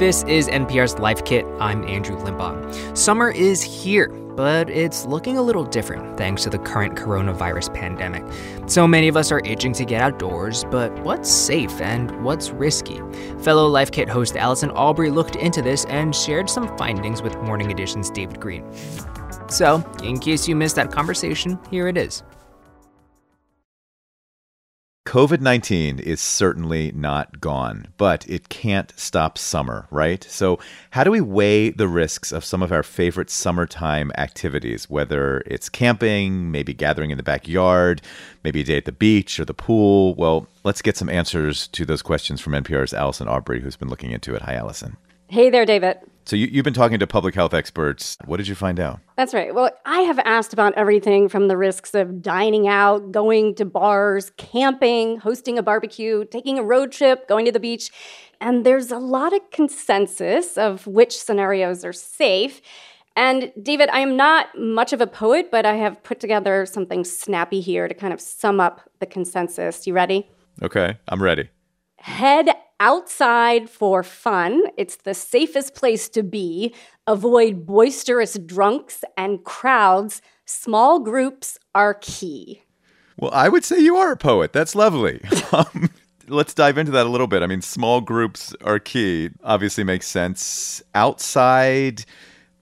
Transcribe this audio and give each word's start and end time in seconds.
This 0.00 0.22
is 0.22 0.48
NPR's 0.48 0.98
Life 0.98 1.26
Kit. 1.26 1.44
I'm 1.60 1.84
Andrew 1.84 2.16
Limbong. 2.16 2.96
Summer 2.96 3.30
is 3.30 3.60
here, 3.62 4.08
but 4.08 4.70
it's 4.70 5.04
looking 5.04 5.36
a 5.36 5.42
little 5.42 5.62
different 5.62 6.16
thanks 6.16 6.42
to 6.44 6.48
the 6.48 6.58
current 6.58 6.96
coronavirus 6.96 7.74
pandemic. 7.74 8.24
So 8.66 8.88
many 8.88 9.08
of 9.08 9.18
us 9.18 9.30
are 9.30 9.42
itching 9.44 9.74
to 9.74 9.84
get 9.84 10.00
outdoors, 10.00 10.64
but 10.70 10.90
what's 11.00 11.30
safe 11.30 11.82
and 11.82 12.24
what's 12.24 12.48
risky? 12.48 12.98
Fellow 13.42 13.66
Life 13.66 13.90
Kit 13.90 14.08
host 14.08 14.38
Allison 14.38 14.70
Aubrey 14.70 15.10
looked 15.10 15.36
into 15.36 15.60
this 15.60 15.84
and 15.84 16.16
shared 16.16 16.48
some 16.48 16.74
findings 16.78 17.20
with 17.20 17.36
Morning 17.42 17.70
Edition's 17.70 18.08
David 18.08 18.40
Greene. 18.40 18.64
So, 19.50 19.84
in 20.02 20.18
case 20.18 20.48
you 20.48 20.56
missed 20.56 20.76
that 20.76 20.90
conversation, 20.90 21.58
here 21.70 21.88
it 21.88 21.98
is. 21.98 22.22
COVID 25.10 25.40
19 25.40 25.98
is 25.98 26.20
certainly 26.20 26.92
not 26.92 27.40
gone, 27.40 27.88
but 27.96 28.24
it 28.28 28.48
can't 28.48 28.92
stop 28.96 29.38
summer, 29.38 29.88
right? 29.90 30.22
So, 30.22 30.60
how 30.90 31.02
do 31.02 31.10
we 31.10 31.20
weigh 31.20 31.70
the 31.70 31.88
risks 31.88 32.30
of 32.30 32.44
some 32.44 32.62
of 32.62 32.70
our 32.70 32.84
favorite 32.84 33.28
summertime 33.28 34.12
activities, 34.16 34.88
whether 34.88 35.42
it's 35.46 35.68
camping, 35.68 36.52
maybe 36.52 36.72
gathering 36.72 37.10
in 37.10 37.16
the 37.16 37.24
backyard, 37.24 38.02
maybe 38.44 38.60
a 38.60 38.64
day 38.64 38.76
at 38.76 38.84
the 38.84 38.92
beach 38.92 39.40
or 39.40 39.44
the 39.44 39.52
pool? 39.52 40.14
Well, 40.14 40.46
let's 40.62 40.80
get 40.80 40.96
some 40.96 41.08
answers 41.08 41.66
to 41.66 41.84
those 41.84 42.02
questions 42.02 42.40
from 42.40 42.52
NPR's 42.52 42.94
Allison 42.94 43.26
Aubrey, 43.26 43.60
who's 43.60 43.74
been 43.74 43.88
looking 43.88 44.12
into 44.12 44.36
it. 44.36 44.42
Hi, 44.42 44.54
Allison. 44.54 44.96
Hey 45.26 45.50
there, 45.50 45.66
David. 45.66 45.98
So 46.24 46.36
you, 46.36 46.48
have 46.56 46.64
been 46.64 46.74
talking 46.74 46.98
to 46.98 47.06
public 47.06 47.34
health 47.34 47.54
experts. 47.54 48.16
What 48.24 48.36
did 48.36 48.46
you 48.46 48.54
find 48.54 48.78
out? 48.78 49.00
That's 49.16 49.34
right. 49.34 49.54
Well, 49.54 49.70
I 49.84 50.00
have 50.00 50.18
asked 50.20 50.52
about 50.52 50.74
everything 50.74 51.28
from 51.28 51.48
the 51.48 51.56
risks 51.56 51.94
of 51.94 52.22
dining 52.22 52.68
out, 52.68 53.10
going 53.10 53.54
to 53.56 53.64
bars, 53.64 54.30
camping, 54.36 55.18
hosting 55.18 55.58
a 55.58 55.62
barbecue, 55.62 56.24
taking 56.24 56.58
a 56.58 56.62
road 56.62 56.92
trip, 56.92 57.26
going 57.26 57.46
to 57.46 57.52
the 57.52 57.60
beach. 57.60 57.90
And 58.40 58.64
there's 58.64 58.90
a 58.90 58.98
lot 58.98 59.32
of 59.32 59.40
consensus 59.50 60.56
of 60.56 60.86
which 60.86 61.18
scenarios 61.18 61.84
are 61.84 61.92
safe. 61.92 62.60
And 63.16 63.52
David, 63.60 63.88
I 63.90 64.00
am 64.00 64.16
not 64.16 64.46
much 64.56 64.92
of 64.92 65.00
a 65.00 65.06
poet, 65.06 65.50
but 65.50 65.66
I 65.66 65.74
have 65.74 66.02
put 66.02 66.20
together 66.20 66.64
something 66.64 67.04
snappy 67.04 67.60
here 67.60 67.88
to 67.88 67.94
kind 67.94 68.12
of 68.12 68.20
sum 68.20 68.60
up 68.60 68.88
the 69.00 69.06
consensus. 69.06 69.86
You 69.86 69.94
ready? 69.94 70.28
Okay, 70.62 70.96
I'm 71.08 71.22
ready. 71.22 71.48
Head 71.96 72.50
outside 72.80 73.70
for 73.70 74.02
fun. 74.02 74.62
It's 74.76 74.96
the 74.96 75.14
safest 75.14 75.74
place 75.74 76.08
to 76.10 76.22
be. 76.22 76.74
Avoid 77.06 77.66
boisterous 77.66 78.38
drunks 78.38 79.04
and 79.16 79.44
crowds. 79.44 80.22
Small 80.46 80.98
groups 80.98 81.58
are 81.74 81.94
key. 81.94 82.62
Well, 83.16 83.30
I 83.32 83.48
would 83.48 83.64
say 83.64 83.78
you 83.78 83.96
are 83.96 84.12
a 84.12 84.16
poet. 84.16 84.52
That's 84.52 84.74
lovely. 84.74 85.20
um, 85.52 85.90
let's 86.26 86.54
dive 86.54 86.78
into 86.78 86.92
that 86.92 87.06
a 87.06 87.08
little 87.10 87.26
bit. 87.26 87.42
I 87.42 87.46
mean, 87.46 87.62
small 87.62 88.00
groups 88.00 88.54
are 88.64 88.78
key. 88.78 89.30
Obviously, 89.44 89.84
makes 89.84 90.06
sense. 90.06 90.82
Outside, 90.94 92.04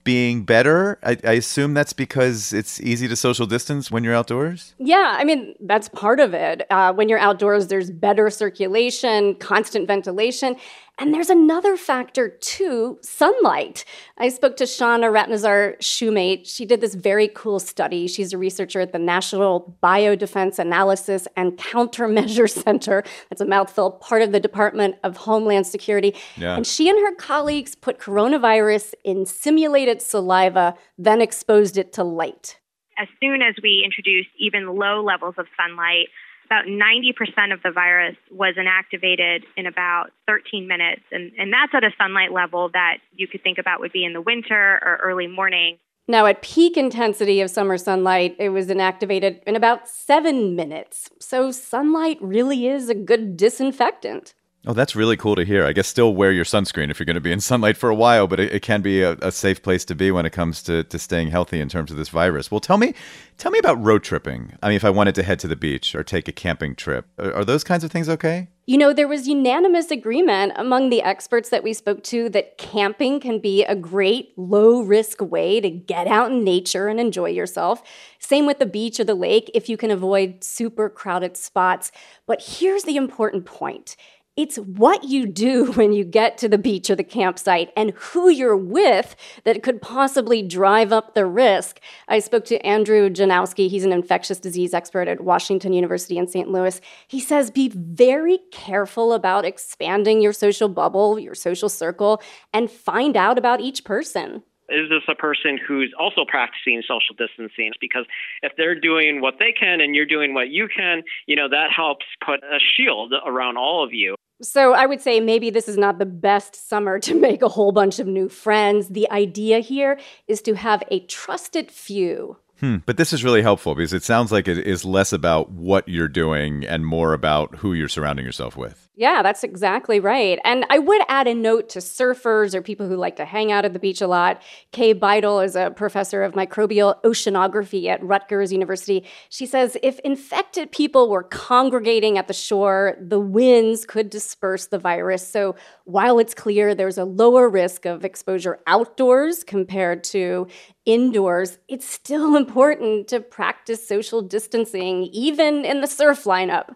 being 0.08 0.42
better? 0.42 0.98
I, 1.02 1.18
I, 1.22 1.32
assume 1.32 1.74
that's 1.74 1.92
because 1.92 2.54
it's 2.54 2.80
easy 2.80 3.08
to 3.08 3.14
social 3.14 3.44
distance 3.44 3.90
when 3.90 4.04
you're 4.04 4.14
outdoors? 4.14 4.74
Yeah, 4.78 5.16
I 5.18 5.24
mean, 5.24 5.54
that's 5.60 5.90
part 5.90 6.18
of 6.18 6.32
it. 6.32 6.66
Uh, 6.70 6.94
when 6.94 7.10
you're 7.10 7.18
outdoors, 7.18 7.66
there's 7.66 7.90
better 7.90 8.30
circulation, 8.30 9.34
constant 9.34 9.86
ventilation. 9.86 10.56
And 11.00 11.14
there's 11.14 11.30
another 11.30 11.76
factor 11.76 12.28
too 12.28 12.98
sunlight. 13.02 13.84
I 14.18 14.28
spoke 14.30 14.56
to 14.56 14.64
Shauna 14.64 15.12
Ratnesar 15.12 15.78
Shumate. 15.78 16.42
She 16.44 16.66
did 16.66 16.80
this 16.80 16.96
very 16.96 17.28
cool 17.28 17.60
study. 17.60 18.08
She's 18.08 18.32
a 18.32 18.38
researcher 18.38 18.80
at 18.80 18.90
the 18.90 18.98
National 18.98 19.76
Biodefense 19.80 20.58
Analysis 20.58 21.28
and 21.36 21.56
Countermeasure 21.56 22.50
Center. 22.50 23.04
That's 23.30 23.40
a 23.40 23.46
mouthful, 23.46 23.92
part 23.92 24.22
of 24.22 24.32
the 24.32 24.40
Department 24.40 24.96
of 25.04 25.16
Homeland 25.18 25.68
Security. 25.68 26.16
Yeah. 26.36 26.56
And 26.56 26.66
she 26.66 26.88
and 26.88 26.98
her 26.98 27.14
colleagues 27.14 27.76
put 27.76 28.00
coronavirus 28.00 28.94
in 29.04 29.24
simulated 29.24 30.02
saliva, 30.02 30.74
then 30.98 31.20
exposed 31.20 31.78
it 31.78 31.92
to 31.92 32.02
light. 32.02 32.58
As 32.98 33.06
soon 33.22 33.40
as 33.40 33.54
we 33.62 33.82
introduced 33.84 34.30
even 34.36 34.74
low 34.74 35.00
levels 35.04 35.36
of 35.38 35.46
sunlight, 35.56 36.08
about 36.48 36.64
90% 36.64 37.52
of 37.52 37.62
the 37.62 37.70
virus 37.70 38.16
was 38.30 38.54
inactivated 38.56 39.44
in 39.56 39.66
about 39.66 40.10
13 40.26 40.66
minutes. 40.66 41.02
And, 41.12 41.32
and 41.38 41.52
that's 41.52 41.74
at 41.74 41.84
a 41.84 41.90
sunlight 41.98 42.32
level 42.32 42.70
that 42.72 42.98
you 43.14 43.28
could 43.28 43.42
think 43.42 43.58
about 43.58 43.80
would 43.80 43.92
be 43.92 44.04
in 44.04 44.14
the 44.14 44.20
winter 44.20 44.80
or 44.82 44.98
early 45.02 45.26
morning. 45.26 45.78
Now, 46.10 46.24
at 46.24 46.40
peak 46.40 46.78
intensity 46.78 47.42
of 47.42 47.50
summer 47.50 47.76
sunlight, 47.76 48.34
it 48.38 48.48
was 48.48 48.68
inactivated 48.68 49.42
in 49.46 49.56
about 49.56 49.86
seven 49.86 50.56
minutes. 50.56 51.10
So, 51.20 51.50
sunlight 51.50 52.16
really 52.22 52.66
is 52.66 52.88
a 52.88 52.94
good 52.94 53.36
disinfectant. 53.36 54.32
Oh, 54.66 54.72
that's 54.72 54.96
really 54.96 55.16
cool 55.16 55.36
to 55.36 55.44
hear. 55.44 55.64
I 55.64 55.72
guess 55.72 55.86
still 55.86 56.14
wear 56.14 56.32
your 56.32 56.44
sunscreen 56.44 56.90
if 56.90 56.98
you're 56.98 57.06
going 57.06 57.14
to 57.14 57.20
be 57.20 57.30
in 57.30 57.40
sunlight 57.40 57.76
for 57.76 57.90
a 57.90 57.94
while, 57.94 58.26
but 58.26 58.40
it, 58.40 58.52
it 58.52 58.60
can 58.60 58.82
be 58.82 59.02
a, 59.02 59.12
a, 59.22 59.30
safe 59.30 59.62
place 59.62 59.84
to 59.84 59.94
be 59.94 60.10
when 60.10 60.26
it 60.26 60.30
comes 60.30 60.62
to, 60.64 60.82
to 60.82 60.98
staying 60.98 61.28
healthy 61.28 61.60
in 61.60 61.68
terms 61.68 61.92
of 61.92 61.96
this 61.96 62.08
virus. 62.08 62.50
Well, 62.50 62.60
tell 62.60 62.76
me, 62.76 62.92
tell 63.36 63.52
me 63.52 63.60
about 63.60 63.82
road 63.82 64.02
tripping. 64.02 64.54
I 64.60 64.68
mean, 64.68 64.76
if 64.76 64.84
I 64.84 64.90
wanted 64.90 65.14
to 65.14 65.22
head 65.22 65.38
to 65.40 65.48
the 65.48 65.54
beach 65.54 65.94
or 65.94 66.02
take 66.02 66.26
a 66.26 66.32
camping 66.32 66.74
trip, 66.74 67.06
are, 67.18 67.32
are 67.34 67.44
those 67.44 67.62
kinds 67.62 67.84
of 67.84 67.92
things 67.92 68.08
okay? 68.08 68.48
You 68.66 68.76
know, 68.76 68.92
there 68.92 69.08
was 69.08 69.26
unanimous 69.26 69.90
agreement 69.90 70.52
among 70.56 70.90
the 70.90 71.00
experts 71.00 71.48
that 71.48 71.62
we 71.62 71.72
spoke 71.72 72.02
to 72.04 72.28
that 72.30 72.58
camping 72.58 73.20
can 73.20 73.38
be 73.38 73.64
a 73.64 73.74
great 73.74 74.36
low 74.36 74.82
risk 74.82 75.22
way 75.22 75.60
to 75.60 75.70
get 75.70 76.06
out 76.06 76.32
in 76.32 76.44
nature 76.44 76.88
and 76.88 77.00
enjoy 77.00 77.30
yourself. 77.30 77.82
Same 78.18 78.44
with 78.44 78.58
the 78.58 78.66
beach 78.66 79.00
or 79.00 79.04
the 79.04 79.14
lake 79.14 79.50
if 79.54 79.70
you 79.70 79.78
can 79.78 79.90
avoid 79.90 80.44
super 80.44 80.90
crowded 80.90 81.36
spots. 81.36 81.90
But 82.26 82.42
here's 82.42 82.82
the 82.82 82.96
important 82.96 83.46
point 83.46 83.96
it's 84.38 84.56
what 84.56 85.02
you 85.02 85.26
do 85.26 85.72
when 85.72 85.92
you 85.92 86.04
get 86.04 86.38
to 86.38 86.48
the 86.48 86.56
beach 86.56 86.88
or 86.88 86.94
the 86.94 87.04
campsite 87.04 87.70
and 87.76 87.90
who 87.90 88.30
you're 88.30 88.56
with 88.56 89.16
that 89.44 89.62
could 89.64 89.82
possibly 89.82 90.42
drive 90.42 90.92
up 90.92 91.14
the 91.14 91.26
risk. 91.26 91.80
I 92.06 92.20
spoke 92.20 92.44
to 92.46 92.64
Andrew 92.64 93.10
Janowski. 93.10 93.68
He's 93.68 93.84
an 93.84 93.92
infectious 93.92 94.38
disease 94.38 94.72
expert 94.72 95.08
at 95.08 95.22
Washington 95.22 95.72
University 95.72 96.16
in 96.16 96.28
St. 96.28 96.48
Louis. 96.48 96.80
He 97.08 97.18
says 97.18 97.50
be 97.50 97.68
very 97.68 98.38
careful 98.52 99.12
about 99.12 99.44
expanding 99.44 100.22
your 100.22 100.32
social 100.32 100.68
bubble, 100.68 101.18
your 101.18 101.34
social 101.34 101.68
circle, 101.68 102.22
and 102.52 102.70
find 102.70 103.16
out 103.16 103.38
about 103.38 103.60
each 103.60 103.84
person 103.84 104.44
is 104.70 104.90
this 104.90 105.02
a 105.08 105.14
person 105.14 105.58
who's 105.66 105.94
also 105.98 106.26
practicing 106.28 106.82
social 106.82 107.14
distancing? 107.16 107.72
Because 107.80 108.04
if 108.42 108.52
they're 108.56 108.78
doing 108.78 109.22
what 109.22 109.36
they 109.38 109.50
can 109.50 109.80
and 109.80 109.94
you're 109.94 110.04
doing 110.04 110.34
what 110.34 110.50
you 110.50 110.68
can, 110.68 111.02
you 111.26 111.36
know, 111.36 111.48
that 111.48 111.70
helps 111.74 112.04
put 112.24 112.40
a 112.42 112.58
shield 112.76 113.14
around 113.26 113.56
all 113.56 113.82
of 113.82 113.94
you. 113.94 114.17
So 114.40 114.72
I 114.72 114.86
would 114.86 115.00
say 115.00 115.20
maybe 115.20 115.50
this 115.50 115.68
is 115.68 115.76
not 115.76 115.98
the 115.98 116.06
best 116.06 116.68
summer 116.68 116.98
to 117.00 117.14
make 117.20 117.42
a 117.42 117.48
whole 117.48 117.72
bunch 117.72 117.98
of 117.98 118.06
new 118.06 118.28
friends. 118.28 118.88
The 118.88 119.10
idea 119.10 119.60
here 119.60 119.98
is 120.26 120.42
to 120.42 120.54
have 120.54 120.82
a 120.90 121.00
trusted 121.00 121.70
few. 121.70 122.36
Hmm, 122.60 122.76
but 122.86 122.96
this 122.96 123.12
is 123.12 123.22
really 123.22 123.42
helpful 123.42 123.74
because 123.74 123.92
it 123.92 124.02
sounds 124.02 124.32
like 124.32 124.48
it 124.48 124.58
is 124.58 124.84
less 124.84 125.12
about 125.12 125.50
what 125.50 125.88
you're 125.88 126.08
doing 126.08 126.66
and 126.66 126.84
more 126.84 127.12
about 127.12 127.56
who 127.56 127.72
you're 127.72 127.88
surrounding 127.88 128.24
yourself 128.24 128.56
with. 128.56 128.87
Yeah, 129.00 129.22
that's 129.22 129.44
exactly 129.44 130.00
right. 130.00 130.40
And 130.44 130.66
I 130.70 130.80
would 130.80 131.02
add 131.08 131.28
a 131.28 131.34
note 131.34 131.68
to 131.68 131.78
surfers 131.78 132.52
or 132.52 132.62
people 132.62 132.88
who 132.88 132.96
like 132.96 133.14
to 133.16 133.24
hang 133.24 133.52
out 133.52 133.64
at 133.64 133.72
the 133.72 133.78
beach 133.78 134.00
a 134.00 134.08
lot. 134.08 134.42
Kay 134.72 134.92
Bidle 134.92 135.44
is 135.44 135.54
a 135.54 135.70
professor 135.70 136.24
of 136.24 136.32
microbial 136.32 137.00
oceanography 137.04 137.86
at 137.86 138.02
Rutgers 138.02 138.50
University. 138.52 139.04
She 139.28 139.46
says 139.46 139.76
if 139.84 140.00
infected 140.00 140.72
people 140.72 141.08
were 141.10 141.22
congregating 141.22 142.18
at 142.18 142.26
the 142.26 142.34
shore, 142.34 142.96
the 143.00 143.20
winds 143.20 143.86
could 143.86 144.10
disperse 144.10 144.66
the 144.66 144.80
virus. 144.80 145.24
So 145.24 145.54
while 145.84 146.18
it's 146.18 146.34
clear 146.34 146.74
there's 146.74 146.98
a 146.98 147.04
lower 147.04 147.48
risk 147.48 147.86
of 147.86 148.04
exposure 148.04 148.58
outdoors 148.66 149.44
compared 149.44 150.02
to 150.04 150.48
indoors, 150.86 151.58
it's 151.68 151.88
still 151.88 152.34
important 152.44 153.06
to 153.08 153.20
practice 153.20 153.86
social 153.86 154.22
distancing, 154.22 155.04
even 155.12 155.64
in 155.64 155.82
the 155.82 155.86
surf 155.86 156.24
lineup. 156.24 156.70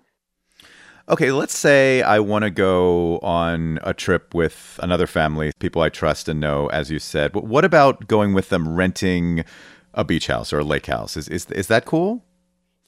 Okay, 1.08 1.32
let's 1.32 1.56
say 1.56 2.02
I 2.02 2.20
want 2.20 2.44
to 2.44 2.50
go 2.50 3.18
on 3.18 3.80
a 3.82 3.92
trip 3.92 4.34
with 4.34 4.78
another 4.82 5.06
family, 5.06 5.52
people 5.58 5.82
I 5.82 5.88
trust 5.88 6.28
and 6.28 6.38
know, 6.38 6.68
as 6.68 6.90
you 6.90 6.98
said. 7.00 7.32
But 7.32 7.44
what 7.44 7.64
about 7.64 8.06
going 8.06 8.34
with 8.34 8.50
them 8.50 8.68
renting 8.68 9.44
a 9.94 10.04
beach 10.04 10.28
house 10.28 10.52
or 10.52 10.60
a 10.60 10.64
lake 10.64 10.86
house? 10.86 11.16
Is, 11.16 11.28
is, 11.28 11.46
is 11.46 11.66
that 11.66 11.86
cool? 11.86 12.24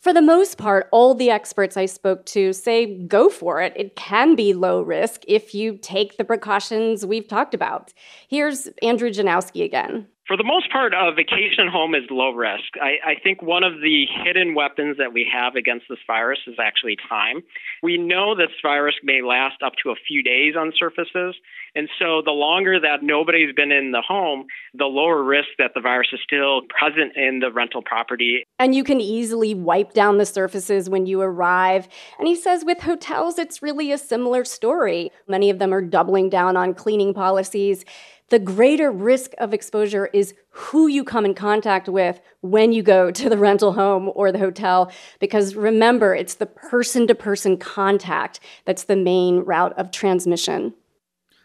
For 0.00 0.12
the 0.12 0.22
most 0.22 0.58
part, 0.58 0.88
all 0.92 1.14
the 1.14 1.30
experts 1.30 1.76
I 1.76 1.86
spoke 1.86 2.26
to 2.26 2.52
say 2.52 3.04
go 3.06 3.30
for 3.30 3.60
it. 3.62 3.72
It 3.74 3.96
can 3.96 4.36
be 4.36 4.52
low 4.52 4.82
risk 4.82 5.22
if 5.26 5.54
you 5.54 5.78
take 5.78 6.16
the 6.18 6.24
precautions 6.24 7.06
we've 7.06 7.26
talked 7.26 7.54
about. 7.54 7.92
Here's 8.28 8.68
Andrew 8.82 9.10
Janowski 9.10 9.64
again. 9.64 10.06
For 10.26 10.38
the 10.38 10.44
most 10.44 10.72
part, 10.72 10.94
a 10.94 11.12
vacation 11.12 11.68
home 11.70 11.94
is 11.94 12.04
low 12.10 12.30
risk. 12.30 12.80
I, 12.80 13.12
I, 13.12 13.14
think 13.22 13.42
one 13.42 13.62
of 13.62 13.82
the 13.82 14.06
hidden 14.24 14.54
weapons 14.54 14.96
that 14.96 15.12
we 15.12 15.28
have 15.30 15.54
against 15.54 15.84
this 15.90 15.98
virus 16.06 16.38
is 16.46 16.54
actually 16.58 16.96
time. 17.08 17.42
We 17.82 17.98
know 17.98 18.34
this 18.34 18.48
virus 18.62 18.94
may 19.02 19.20
last 19.20 19.62
up 19.62 19.74
to 19.82 19.90
a 19.90 19.94
few 20.08 20.22
days 20.22 20.54
on 20.58 20.72
surfaces. 20.78 21.34
And 21.74 21.90
so 21.98 22.22
the 22.24 22.30
longer 22.30 22.80
that 22.80 23.02
nobody's 23.02 23.54
been 23.54 23.70
in 23.70 23.92
the 23.92 24.00
home, 24.00 24.46
the 24.72 24.86
lower 24.86 25.22
risk 25.22 25.48
that 25.58 25.72
the 25.74 25.82
virus 25.82 26.08
is 26.12 26.20
still 26.24 26.62
present 26.70 27.16
in 27.16 27.40
the 27.40 27.52
rental 27.52 27.82
property. 27.82 28.46
And 28.58 28.74
you 28.74 28.82
can 28.82 29.02
easily 29.02 29.54
wipe 29.54 29.92
down 29.92 30.16
the 30.16 30.24
surfaces 30.24 30.88
when 30.88 31.04
you 31.04 31.20
arrive. 31.20 31.86
And 32.18 32.26
he 32.26 32.34
says 32.34 32.64
with 32.64 32.80
hotels, 32.80 33.38
it's 33.38 33.60
really 33.60 33.92
a 33.92 33.98
similar 33.98 34.44
story. 34.46 35.10
Many 35.28 35.50
of 35.50 35.58
them 35.58 35.74
are 35.74 35.82
doubling 35.82 36.30
down 36.30 36.56
on 36.56 36.72
cleaning 36.72 37.12
policies 37.12 37.84
the 38.30 38.38
greater 38.38 38.90
risk 38.90 39.32
of 39.38 39.52
exposure 39.52 40.06
is 40.06 40.34
who 40.50 40.86
you 40.86 41.04
come 41.04 41.24
in 41.24 41.34
contact 41.34 41.88
with 41.88 42.20
when 42.40 42.72
you 42.72 42.82
go 42.82 43.10
to 43.10 43.28
the 43.28 43.36
rental 43.36 43.74
home 43.74 44.10
or 44.14 44.32
the 44.32 44.38
hotel. 44.38 44.90
Because 45.20 45.54
remember, 45.54 46.14
it's 46.14 46.34
the 46.34 46.46
person 46.46 47.06
to 47.06 47.14
person 47.14 47.56
contact 47.56 48.40
that's 48.64 48.84
the 48.84 48.96
main 48.96 49.40
route 49.40 49.76
of 49.78 49.90
transmission. 49.90 50.74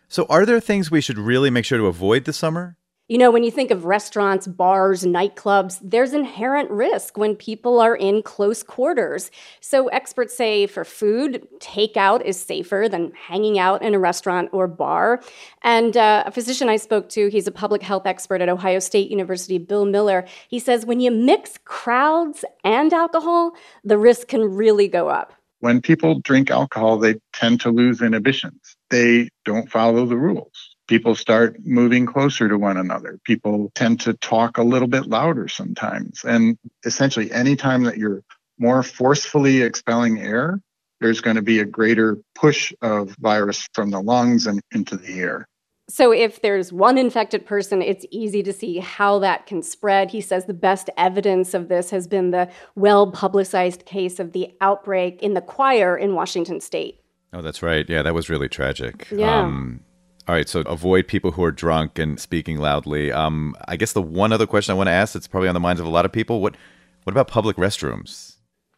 So, 0.08 0.26
are 0.30 0.46
there 0.46 0.60
things 0.60 0.90
we 0.90 1.02
should 1.02 1.20
really 1.20 1.52
make 1.52 1.66
sure 1.66 1.78
to 1.78 1.86
avoid 1.86 2.26
this 2.26 2.38
summer? 2.38 2.78
You 3.10 3.18
know, 3.18 3.32
when 3.32 3.44
you 3.44 3.50
think 3.50 3.72
of 3.72 3.86
restaurants, 3.86 4.46
bars, 4.46 5.04
nightclubs, 5.04 5.80
there's 5.82 6.14
inherent 6.14 6.70
risk 6.70 7.18
when 7.18 7.36
people 7.36 7.80
are 7.80 7.96
in 7.96 8.22
close 8.22 8.62
quarters. 8.62 9.32
So, 9.62 9.88
experts 9.88 10.38
say 10.38 10.68
for 10.68 10.86
food, 10.86 11.48
takeout 11.58 12.24
is 12.24 12.40
safer 12.40 12.88
than 12.88 13.12
hanging 13.14 13.58
out 13.58 13.82
in 13.82 13.96
a 13.96 14.00
restaurant 14.00 14.50
or 14.52 14.68
bar. 14.68 15.24
And 15.64 15.98
uh, 15.98 16.26
a 16.28 16.32
physician 16.32 16.70
I 16.70 16.76
spoke 16.76 17.10
to, 17.10 17.30
he's 17.30 17.48
a 17.48 17.52
public 17.52 17.82
health 17.82 18.06
expert 18.06 18.42
at 18.42 18.50
Ohio 18.50 18.78
State 18.78 19.10
University, 19.10 19.58
Bill 19.58 19.86
Miller, 19.86 20.28
he 20.48 20.60
says 20.60 20.86
when 20.86 21.00
you 21.00 21.10
mix 21.10 21.58
crowds 21.66 22.46
and 22.64 22.94
alcohol, 22.94 23.54
the 23.84 23.98
risk 23.98 24.28
can 24.28 24.44
really 24.44 24.88
go 24.88 25.10
up. 25.10 25.34
When 25.62 25.82
people 25.82 26.20
drink 26.20 26.52
alcohol, 26.52 27.00
they 27.00 27.16
tend 27.34 27.60
to 27.62 27.72
lose 27.72 28.04
inhibitions. 28.04 28.76
They 28.92 29.30
don't 29.46 29.72
follow 29.72 30.06
the 30.06 30.16
rules 30.16 30.76
people 30.90 31.14
start 31.14 31.56
moving 31.64 32.08
closer 32.08 32.50
to 32.50 32.58
one 32.58 32.76
another. 32.76 33.20
People 33.24 33.72
tend 33.76 34.02
to 34.02 34.14
talk 34.16 34.58
a 34.58 34.64
little 34.64 34.88
bit 34.88 35.06
louder 35.06 35.48
sometimes. 35.48 36.26
And 36.26 36.58
essentially, 36.84 37.32
anytime 37.32 37.84
that 37.84 37.98
you're 37.98 38.24
more 38.58 38.82
forcefully 38.82 39.62
expelling 39.62 40.20
air, 40.20 40.60
there's 41.00 41.22
going 41.22 41.36
to 41.36 41.44
be 41.44 41.60
a 41.60 41.66
greater 41.66 42.18
push 42.34 42.74
of 42.82 43.16
virus 43.20 43.70
from 43.74 43.92
the 43.92 44.02
lungs 44.02 44.48
and 44.48 44.60
into 44.74 44.98
the 44.98 45.14
air. 45.20 45.48
So, 45.90 46.12
if 46.12 46.42
there's 46.42 46.74
one 46.74 46.98
infected 46.98 47.46
person, 47.46 47.82
it's 47.82 48.06
easy 48.12 48.44
to 48.44 48.52
see 48.52 48.80
how 48.80 49.20
that 49.20 49.46
can 49.46 49.62
spread. 49.62 50.10
He 50.12 50.22
says 50.22 50.46
the 50.46 50.54
best 50.54 50.90
evidence 50.98 51.54
of 51.54 51.68
this 51.68 51.92
has 51.92 52.08
been 52.08 52.32
the 52.32 52.50
well 52.76 53.12
publicized 53.12 53.86
case 53.86 54.20
of 54.20 54.34
the 54.34 54.56
outbreak 54.60 55.22
in 55.22 55.36
the 55.36 55.42
choir 55.42 55.96
in 55.96 56.16
Washington 56.16 56.60
state. 56.62 57.02
Oh, 57.32 57.44
that's 57.44 57.62
right. 57.62 57.88
Yeah, 57.88 58.02
that 58.02 58.16
was 58.16 58.30
really 58.30 58.50
tragic. 58.50 59.08
Yeah. 59.12 59.42
Um, 59.42 59.82
all 60.30 60.36
right, 60.36 60.48
so 60.48 60.60
avoid 60.62 61.08
people 61.08 61.32
who 61.32 61.44
are 61.44 61.52
drunk 61.52 61.98
and 61.98 62.20
speaking 62.20 62.60
loudly. 62.60 63.12
Um, 63.12 63.56
I 63.68 63.76
guess 63.78 63.94
the 63.94 64.02
one 64.04 64.32
other 64.32 64.46
question 64.46 64.72
I 64.72 64.76
want 64.76 64.86
to 64.86 64.92
ask 64.92 65.14
that's 65.14 65.26
probably 65.26 65.50
on 65.50 65.56
the 65.56 65.60
minds 65.60 65.82
of 65.82 65.88
a 65.88 65.90
lot 65.90 66.06
of 66.06 66.12
people: 66.12 66.40
what 66.40 66.56
what 67.04 67.14
about 67.14 67.28
public 67.28 67.56
restrooms? 67.56 68.29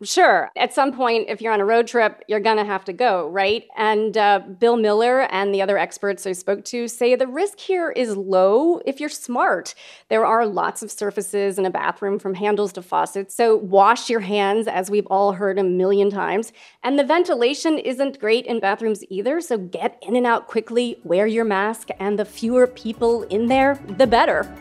Sure. 0.04 0.50
At 0.56 0.74
some 0.74 0.94
point, 0.94 1.28
if 1.30 1.42
you're 1.42 1.54
on 1.54 1.62
a 1.62 1.66
road 1.66 1.86
trip, 1.86 2.24
you're 2.28 2.40
going 2.40 2.58
to 2.58 2.66
have 2.66 2.84
to 2.86 2.94
go, 2.94 3.28
right? 3.28 3.68
And 3.78 4.18
uh, 4.18 4.40
Bill 4.40 4.76
Miller 4.76 5.22
and 5.32 5.54
the 5.54 5.62
other 5.62 5.78
experts 5.78 6.26
I 6.26 6.32
spoke 6.32 6.66
to 6.66 6.88
say 6.88 7.16
the 7.16 7.28
risk 7.28 7.60
here 7.60 7.92
is 7.92 8.18
low 8.18 8.82
if 8.86 9.00
you're 9.00 9.10
smart. 9.10 9.76
There 10.10 10.26
are 10.26 10.48
lots 10.48 10.82
of 10.82 10.90
surfaces 10.90 11.60
in 11.60 11.68
a 11.68 11.70
bathroom 11.70 12.18
from 12.18 12.34
handles 12.34 12.74
to 12.74 12.82
faucets. 12.82 13.36
So 13.36 13.56
wash 13.56 14.10
your 14.10 14.22
hands, 14.22 14.68
as 14.68 14.90
we've 14.90 15.08
all 15.08 15.34
heard 15.34 15.60
a 15.60 15.64
million 15.64 16.10
times. 16.10 16.52
And 16.84 16.98
the 16.98 17.04
ventilation 17.04 17.78
isn't 17.78 18.20
great 18.20 18.48
in 18.48 18.60
bathrooms 18.60 19.04
either. 19.10 19.40
So 19.40 19.60
get 19.60 20.02
in 20.02 20.16
and 20.16 20.26
out 20.26 20.48
quickly, 20.48 21.00
wear 21.04 21.28
your 21.28 21.46
mask, 21.46 21.90
and 22.00 22.18
the 22.18 22.26
fewer 22.26 22.66
people 22.66 23.22
in 23.24 23.48
there, 23.48 23.80
the 23.98 24.08
better. 24.08 24.52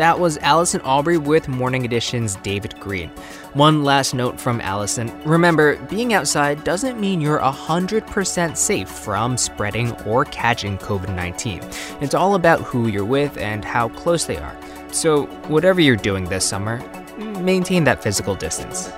That 0.00 0.18
was 0.18 0.38
Allison 0.38 0.80
Aubrey 0.80 1.18
with 1.18 1.46
Morning 1.46 1.84
Edition's 1.84 2.36
David 2.36 2.74
Greene. 2.80 3.10
One 3.52 3.84
last 3.84 4.14
note 4.14 4.40
from 4.40 4.58
Allison 4.62 5.12
remember, 5.26 5.76
being 5.88 6.14
outside 6.14 6.64
doesn't 6.64 6.98
mean 6.98 7.20
you're 7.20 7.38
100% 7.38 8.56
safe 8.56 8.88
from 8.88 9.36
spreading 9.36 9.92
or 10.06 10.24
catching 10.24 10.78
COVID 10.78 11.14
19. 11.14 11.60
It's 12.00 12.14
all 12.14 12.34
about 12.34 12.62
who 12.62 12.88
you're 12.88 13.04
with 13.04 13.36
and 13.36 13.62
how 13.62 13.90
close 13.90 14.24
they 14.24 14.38
are. 14.38 14.56
So, 14.90 15.26
whatever 15.48 15.82
you're 15.82 15.96
doing 15.96 16.24
this 16.24 16.46
summer, 16.46 16.78
maintain 17.18 17.84
that 17.84 18.02
physical 18.02 18.34
distance. 18.34 18.90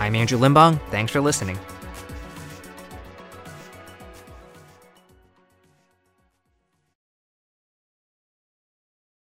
I'm 0.00 0.16
Andrew 0.16 0.38
Limbong. 0.38 0.80
Thanks 0.90 1.12
for 1.12 1.20
listening. 1.20 1.58